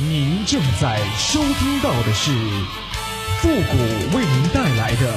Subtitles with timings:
[0.00, 2.30] 您正在收听到的是
[3.40, 5.12] 复古为您带来的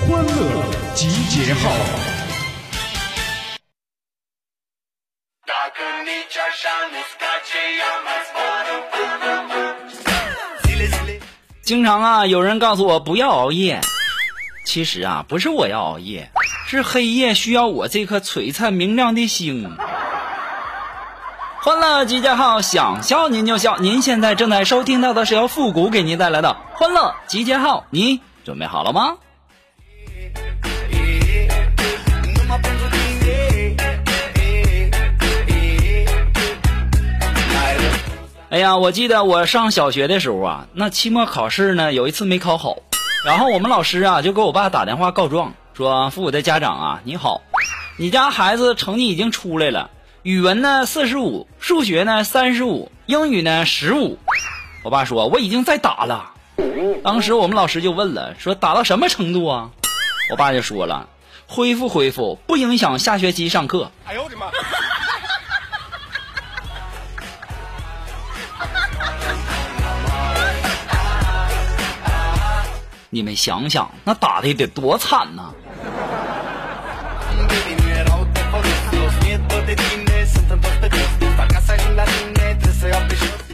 [0.00, 1.70] 欢乐集结号。
[11.62, 13.78] 经常啊，有人告诉我不要熬夜，
[14.64, 16.30] 其实啊，不是我要熬夜，
[16.66, 19.70] 是黑夜需要我这颗璀璨明亮的星。
[21.60, 23.76] 欢乐集结号，想笑您就笑。
[23.78, 29.16] 您现在正在收听到的是由复古给您带来的欢乐集结号，你准备好了吗？
[38.50, 42.76] 哎呀，我记得我上小学的时候啊，那期末考试呢，有一次没考好，
[43.26, 47.40] 然后我们老师啊就给我爸打电话告状，说：“复古的家长啊，你好，
[47.98, 49.90] 你家孩子成绩已经出来了，
[50.22, 54.18] 语文呢四十五，数学呢三十五，英语呢十五。”
[54.82, 56.32] 我爸说：“我已经在打了。”
[57.04, 59.70] 当时我们老师就问了，说：“打到什么程度啊？”
[60.30, 61.08] 我爸就说了
[61.46, 64.46] ：“恢复恢复，不影响下学期上课。”哎呦我的妈！
[73.10, 75.54] 你们想想，那打的得多惨呐！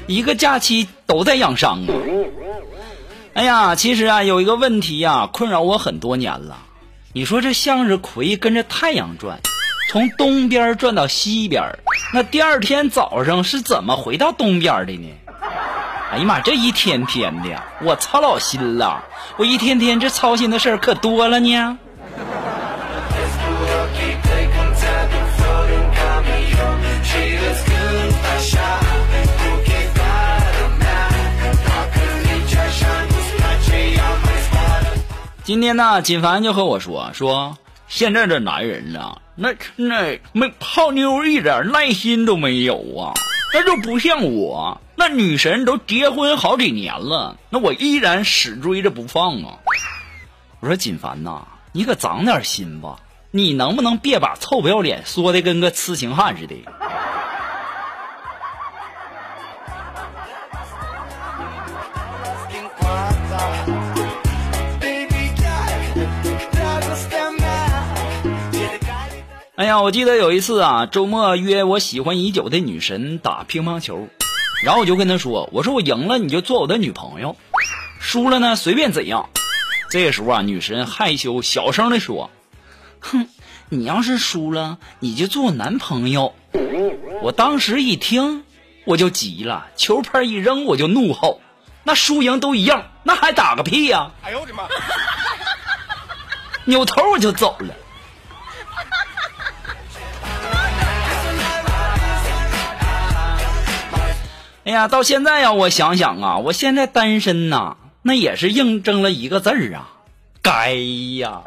[0.07, 1.93] 一个假期都在养伤啊！
[3.33, 6.59] 哎呀，其实啊，有一个问题呀，困扰我很多年了。
[7.13, 9.41] 你说这向日葵跟着太阳转，
[9.91, 11.79] 从东边转到西边，
[12.13, 15.09] 那第二天早上是怎么回到东边的呢？
[16.13, 19.05] 哎呀妈，这一天天的，我操老心了。
[19.37, 21.79] 我一天天这操心的事儿可多了呢。
[35.45, 43.13] 今天呢，锦凡就和我说说，现在这男人呢，那那没泡妞一点耐心都没有啊。
[43.53, 49.59] 那就不像我，那女神都结婚好几年了，那我依然死追着不放啊！
[50.61, 52.97] 我说锦凡呐，你可长点心吧，
[53.31, 56.55] 你能不能别把臭不要脸说的跟个痴情汉似的？
[69.57, 74.09] 哎呀，我记得有一次啊，周末约我喜欢已久的女神打乒乓球，
[74.65, 77.37] 然后我就跟她说：“我说我赢了你就做我的女朋友，
[78.01, 79.31] 输了呢随便怎样。”
[79.91, 82.33] 这个时候啊，女神害羞小声的说
[82.99, 83.29] ：“哼，
[83.69, 86.35] 你要是输了你就做我男朋友。”
[87.23, 88.43] 我当时一听
[88.85, 91.41] 我就急了，球拍一扔我就怒吼
[91.85, 94.65] ：“那输赢都一样，那还打个屁呀！”哎呦我的妈！
[96.65, 97.73] 扭头我就走了。
[104.65, 109.91] 哎呀，到现在呀，我想想啊，我现在单身呐，那也是印证了一个字儿啊，
[110.41, 110.73] 该
[111.19, 111.43] 呀。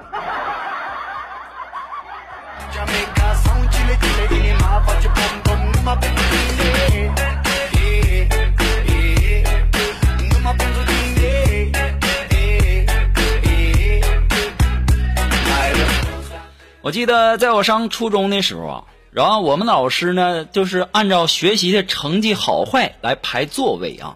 [16.82, 18.84] 我记得在我上初中的时候啊。
[19.18, 24.16] 然后我们老师呢，就是按照学习的成绩好坏来排座位啊。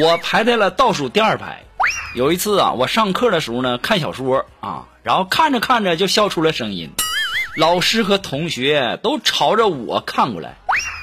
[0.00, 1.64] 我排在了倒数第二排。
[2.14, 6.90] 有一次啊，我上课的时候呢，看小说啊，然后看着看着就笑出了声音。
[7.58, 10.56] 老师和同学都朝着我看过来。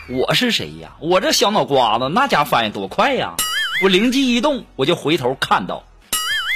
[0.09, 0.95] 我是谁呀？
[0.99, 3.35] 我这小脑瓜子那家反应多快呀！
[3.83, 5.83] 我灵机一动，我就回头看到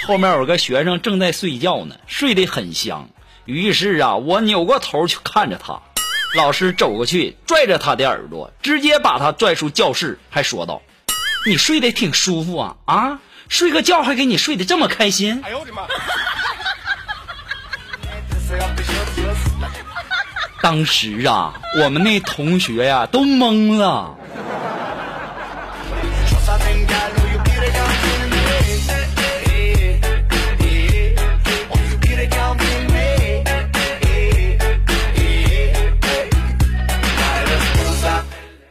[0.07, 3.09] 后面有个学生正在睡觉呢，睡得很香。
[3.45, 5.81] 于是啊，我扭过头去看着他。
[6.35, 10.81] 老师走过去，拽着他的耳朵，直接把他拽出教室，还说道
[11.47, 15.87] ：“你睡得挺舒服啊啊，睡个觉还给你睡得这么开心。”哎呦我的妈！
[20.61, 24.15] 当时啊，我们那同学呀都懵了。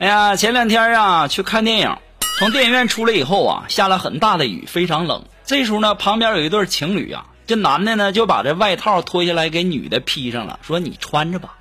[0.08, 1.98] 呀，前两天啊去看电影，
[2.38, 5.26] 从电影院出来以后啊，下了很大的雨，非常冷。
[5.44, 11.56] 这时候呢，旁边有一对情侣啊，这男的呢就把这外套脱下来给女的披上了，说你穿着吧。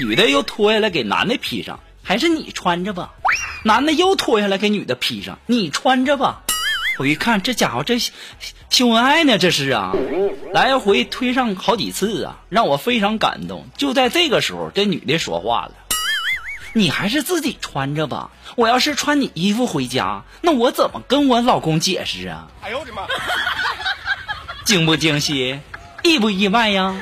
[0.00, 3.12] 女的又脱下来给男的披上，还是你穿着吧。
[3.62, 6.42] 男的又脱下来给女的披上，你穿着吧。
[6.98, 7.98] 我一看，这家伙这
[8.70, 9.92] 秀恩爱呢，这是啊，
[10.52, 13.66] 来回推上好几次啊，让我非常感动。
[13.76, 15.72] 就在这个时候，这女的说话了
[16.74, 23.06] ：“你还是自己穿着吧，我要是穿你衣服回家，那我怎么跟我老公解释啊？”哎呦我的妈！
[24.64, 25.60] 惊不惊喜？
[26.02, 26.94] 意不意外呀？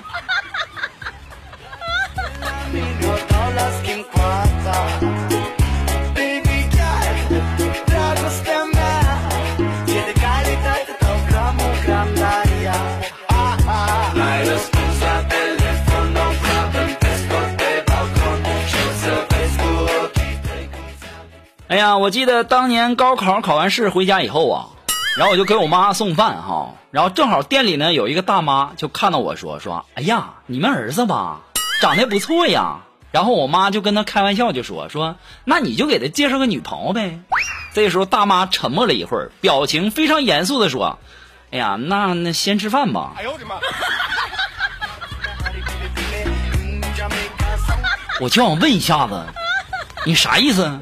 [21.83, 24.67] 呀，我记得当年高考考完试回家以后啊，
[25.17, 31.41] 然后我就给我妈送饭哈，然后正好店里呢有一个大妈就看到我说说，哎呀，你们儿子吧，
[31.81, 32.83] 长得不错呀。
[33.11, 37.19] 然后我妈就跟他开玩笑就说说，那你就给他介绍个女朋友呗。
[37.75, 41.01] 这时候大妈沉默了一会儿，表情非常严肃的说，
[41.51, 43.13] 哎呀，那那先吃饭吧。
[43.19, 43.57] 哎呦我的妈！
[48.21, 49.21] 我就想问一下子，
[50.07, 50.81] 你啥意思？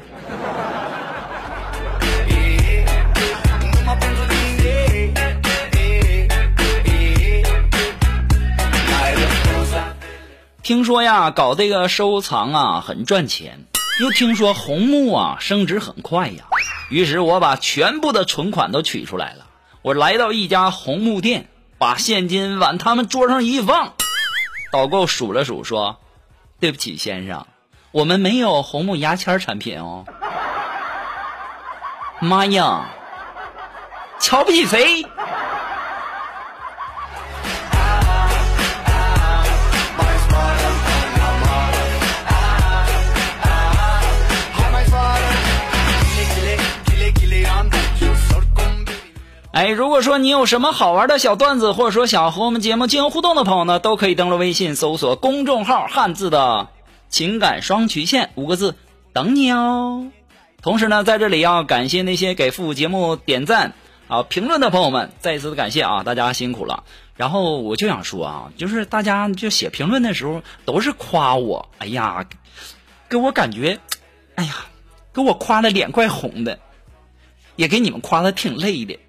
[10.63, 13.65] 听说呀，搞这个收藏啊很赚钱，
[13.99, 16.45] 又听说红木啊升值很快呀，
[16.89, 19.47] 于是我把全部的存款都取出来了。
[19.81, 21.49] 我来到一家红木店，
[21.79, 23.93] 把现金往他们桌上一放，
[24.71, 25.97] 导购数了数说
[26.61, 27.47] ：“对不起，先生，
[27.91, 30.05] 我们没有红木牙签产品哦。”
[32.21, 32.91] 妈呀，
[34.19, 35.07] 瞧不起谁？
[49.71, 56.69] 如果说你有什么好玩的小段子，或者说想和我们节目进行互动的朋友呢，都可以登录微信搜索公众号“汉字的
[57.09, 58.75] 情感双曲线”五个字，
[59.13, 60.11] 等你哦。
[60.61, 63.73] 同时呢，在这里要感谢那些给复古节目点赞
[64.07, 66.83] 啊、评论的朋友们，再一次的感谢啊，大家辛苦了。
[67.15, 72.25] 然后我就想说啊，就是大家就写评论的时候都是夸我，哎呀，
[73.09, 73.79] 给我感觉，
[74.35, 74.55] 哎呀，
[75.13, 76.59] 给我夸的脸快红的，
[77.55, 78.99] 也给你们夸的挺累的。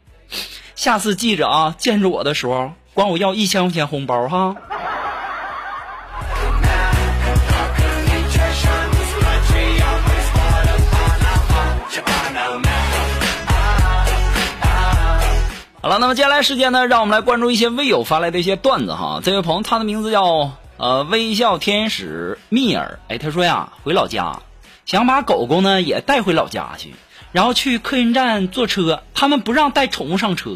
[0.75, 4.56] 下次记着啊，见着我的时候管我要一千块钱红包哈。
[15.81, 19.20] 好了，那么接下来时间呢，让我们来关注一些微友发来的一些段子哈。
[19.23, 24.43] 这位朋友他的名字叫呃微笑天使蜜儿，哎，他说呀，回老家
[24.87, 26.94] 想把狗狗呢也带回老家去。
[27.32, 30.50] 然后去客运站坐车，他们不让带宠物上车。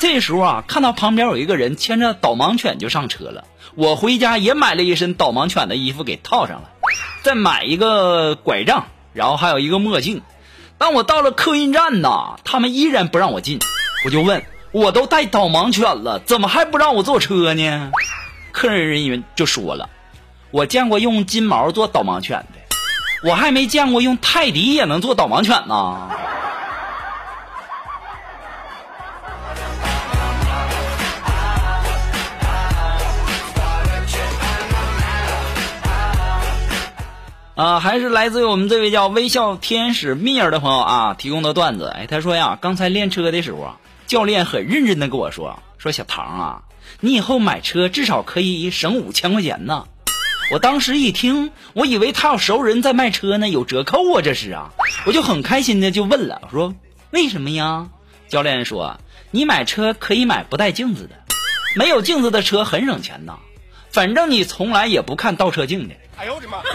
[0.00, 3.44] 这时候啊，看到旁边有一个人牵着导盲犬就上车了。
[3.74, 6.68] 我回家也买了一身导盲犬的衣服给套上了，
[7.22, 10.20] 再买一个拐杖，然后还有一个墨镜。
[10.76, 13.60] 当我到了客运站呐，他们依然不让我进。
[14.04, 17.92] 我就问，我都带导盲犬了，怎么还不让我坐车呢？
[18.50, 19.88] 客人人员就说了，
[20.50, 22.58] 我见过用金毛做导盲犬的。
[23.24, 26.10] 我还没见过用泰迪也能做导盲犬呢。
[37.54, 41.92] 啊，还是来自于我们这位叫微笑天使蜜儿的朋友啊提供的段子。
[41.94, 43.76] 哎，他说呀，刚才练车的时候，
[44.08, 46.62] 教练很认真的跟我说，说小唐啊，
[46.98, 49.84] 你以后买车至少可以省五千块钱呢。
[50.52, 54.70] 我当时一听，我以为他有熟人在卖车呢，有折扣啊，这是啊，
[55.06, 56.74] 我就很开心的就问了，我说
[57.10, 57.88] 为什么呀？
[58.28, 61.16] 教练说，你买车可以买不带镜子的，
[61.74, 63.38] 没有镜子的车很省钱呐，
[63.90, 65.94] 反正你从来也不看倒车镜的。
[66.18, 66.58] 哎呦我的妈！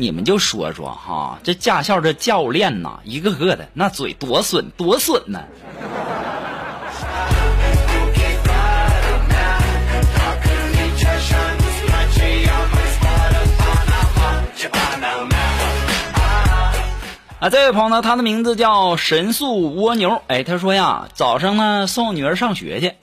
[0.00, 5.40] 你们就说说哈，这驾校这教练呐，一个个的那嘴多损多损呢。
[5.40, 5.67] 啊，
[17.40, 20.20] 啊这位朋友呢，他的名字叫神速蜗牛。
[20.26, 22.94] 哎，他说呀，早上呢送女儿上学去，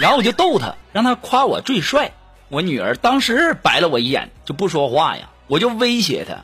[0.00, 2.10] 然后我就逗他，让他夸我最帅。
[2.48, 5.28] 我女儿当时白了我一眼，就不说话呀。
[5.46, 6.38] 我就威胁他，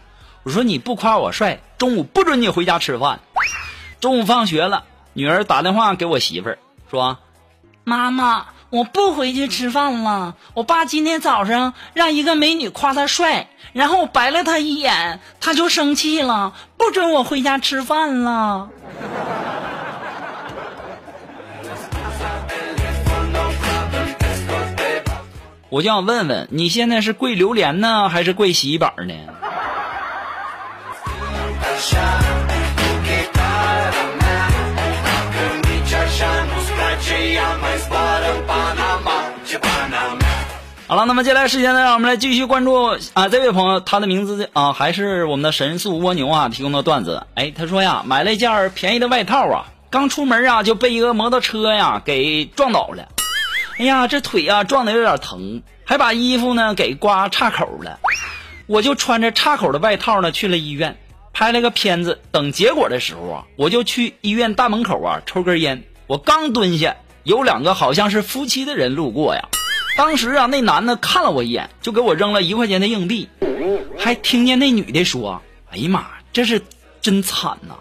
[0.44, 3.18] 我说你不夸我帅，中午不准你回家吃饭。
[3.98, 4.84] 中午放学了，
[5.14, 6.58] 女儿打电话给我媳妇儿
[6.90, 7.18] 说
[7.84, 10.36] ：“妈妈，我不回去吃饭了。
[10.54, 18.70] 我爸今天早上让一个美女夸他帅，然后白了他一眼，他就生气了，不准我回家吃饭了。
[25.68, 29.14] 我就想问问，你现在是跪榴莲呢，还是跪洗衣板呢？
[40.92, 42.74] 好了，那么接下来时间呢，让我们来继续关注
[43.14, 47.26] 啊，这位朋友，他的名字啊，还是我们的神速蜗牛啊提供的段子。
[47.34, 53.08] 哎，他说呀，买了一件便宜的外套啊，刚出门啊就被一个摩托车呀给撞倒了。
[53.78, 57.98] 哎呀，这腿呀撞的有点疼，还把衣服呢给刮岔口了。
[58.66, 60.98] 我就穿着岔口的外套呢去了医院，
[61.32, 62.20] 拍了个片子。
[62.32, 65.84] 等结果的时候啊，我就去医院大门口啊抽根烟。
[66.06, 69.48] 我刚蹲下，有两个好像是夫妻的人路过呀。
[69.94, 73.28] 当时啊，那男的看了我一眼，就给我扔了一块钱的硬币，
[73.98, 76.60] 还听见那女的说：“哎呀妈，这是
[77.00, 77.74] 真惨呐！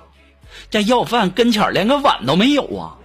[0.69, 2.95] 这要饭跟前连个碗都没有啊！”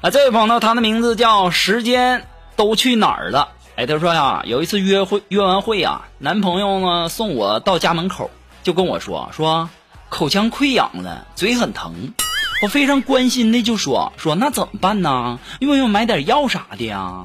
[0.00, 2.24] 啊，这位朋友，他的名字叫时间
[2.56, 3.48] 都去哪儿了？
[3.78, 8.28] 哎，他说呀，有一次约会，约完会呀，男朋友呢送我到家门口，
[8.64, 9.70] 就跟我说说
[10.08, 12.12] 口腔溃疡了，嘴很疼。
[12.60, 15.38] 我非常关心的就说说那怎么办呢？
[15.60, 17.22] 用不用买点药啥的呀？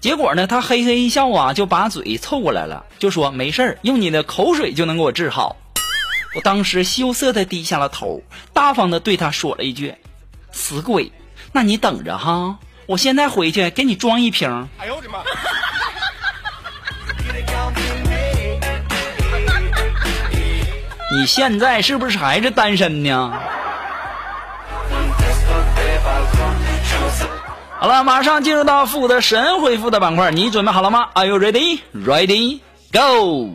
[0.00, 5.56] 结果呢，他嘿嘿一笑啊，就把嘴凑过来了，就说没事儿，用你的口水就能给我治好。
[6.34, 8.22] 我当时羞涩的低下了头，
[8.54, 9.94] 大方的对他说了一句
[10.52, 11.12] ：“死鬼，
[11.52, 12.58] 那你等着哈，
[12.90, 15.20] 我现在回去给你装一瓶。”哎呦我的妈！
[21.12, 23.32] 你现在是不是还是单身呢？
[27.78, 31.78] 好了，马上进入到复古的神回复的板块，你准备好了吗？Are you ready?
[31.94, 32.58] Ready?
[32.92, 33.50] Go!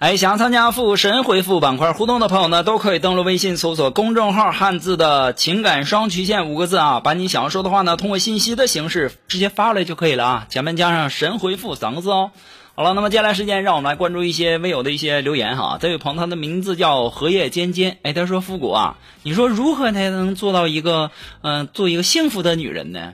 [0.00, 12.30] 哎，想要参加复神回复板块互动的朋友呢，都可以登录微信搜索公众号“汉字的情感双曲线”五个字啊，把你想要说的话呢，通过信息的形式直接发过来就可以了啊，前面加上“神回复”三个字哦。
[12.74, 15.76] 好了，那么接下来时间，让我们来关注一些微友的一些留言哈。
[15.78, 21.10] 这位朋友他的名字叫荷叶尖尖，哎，他说：“复古啊，你说如何才能做到一个
[21.42, 23.12] 嗯，做一个幸福的女人呢？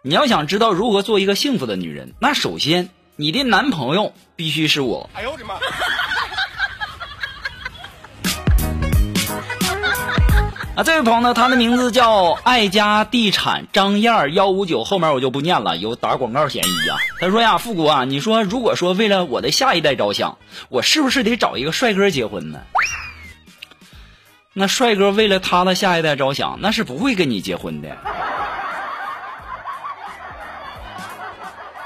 [0.00, 5.08] 你要想知道如何做一个幸福的女人，那首先。”你的男朋友必须是我。
[5.14, 5.54] 哎呦我的妈！
[10.74, 16.98] 啊，这位朋友呢，他的名字叫爱家地产张燕幺五九，后面我就不念了，有打广告嫌疑啊。
[17.20, 20.36] 他说呀，富国啊，你说如果说为了我的下一代着想，
[20.68, 22.62] 我是不是得找一个帅哥结婚呢？
[24.52, 27.96] 那帅哥为了他的下一代着想，那是不会跟你结婚的。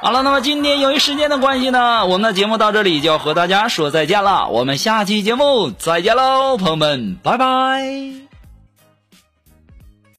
[0.00, 4.48] 好了，那么今天由于时间的关系呢，我们的节目到这里就要和大家说再见了。
[4.48, 8.27] 我们下期节目再见喽，朋友们，拜拜。